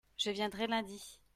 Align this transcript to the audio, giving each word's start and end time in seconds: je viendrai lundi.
je 0.17 0.31
viendrai 0.31 0.65
lundi. 0.67 1.19